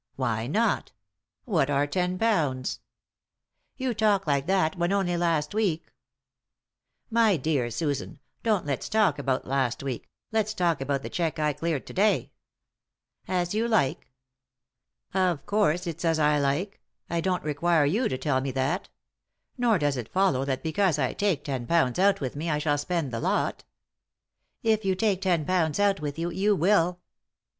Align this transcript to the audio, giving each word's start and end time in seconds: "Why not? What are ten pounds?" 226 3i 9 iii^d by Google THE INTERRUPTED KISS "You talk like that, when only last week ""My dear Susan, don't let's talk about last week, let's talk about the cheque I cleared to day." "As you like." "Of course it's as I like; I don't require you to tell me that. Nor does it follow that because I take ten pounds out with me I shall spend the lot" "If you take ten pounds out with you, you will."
"Why 0.15 0.47
not? 0.47 0.93
What 1.45 1.69
are 1.69 1.85
ten 1.85 2.17
pounds?" 2.17 2.79
226 3.77 3.79
3i 3.79 3.85
9 3.85 3.85
iii^d 3.85 3.85
by 3.85 3.85
Google 3.85 3.85
THE 3.85 3.85
INTERRUPTED 3.85 3.85
KISS 3.85 3.85
"You 3.85 3.93
talk 4.07 4.27
like 4.27 4.45
that, 4.47 4.77
when 4.79 4.91
only 4.93 5.17
last 5.17 5.53
week 5.53 5.91
""My 7.11 7.37
dear 7.37 7.69
Susan, 7.69 8.19
don't 8.41 8.65
let's 8.65 8.89
talk 8.89 9.19
about 9.19 9.45
last 9.45 9.83
week, 9.83 10.09
let's 10.31 10.55
talk 10.55 10.81
about 10.81 11.03
the 11.03 11.09
cheque 11.11 11.37
I 11.37 11.53
cleared 11.53 11.85
to 11.85 11.93
day." 11.93 12.31
"As 13.27 13.53
you 13.53 13.67
like." 13.67 14.09
"Of 15.13 15.45
course 15.45 15.85
it's 15.85 16.03
as 16.03 16.17
I 16.17 16.39
like; 16.39 16.81
I 17.07 17.21
don't 17.21 17.43
require 17.43 17.85
you 17.85 18.09
to 18.09 18.17
tell 18.17 18.41
me 18.41 18.49
that. 18.53 18.89
Nor 19.55 19.77
does 19.77 19.97
it 19.97 20.09
follow 20.11 20.43
that 20.45 20.63
because 20.63 20.97
I 20.97 21.13
take 21.13 21.43
ten 21.43 21.67
pounds 21.67 21.99
out 21.99 22.19
with 22.19 22.35
me 22.35 22.49
I 22.49 22.57
shall 22.57 22.79
spend 22.79 23.11
the 23.11 23.19
lot" 23.19 23.65
"If 24.63 24.83
you 24.83 24.95
take 24.95 25.21
ten 25.21 25.45
pounds 25.45 25.79
out 25.79 25.99
with 25.99 26.17
you, 26.17 26.31
you 26.31 26.55
will." 26.55 27.01